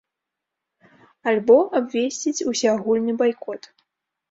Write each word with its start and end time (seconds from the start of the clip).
Альбо 1.33 1.57
абвесціць 1.81 2.45
усеагульны 2.55 3.13
байкот. 3.23 3.73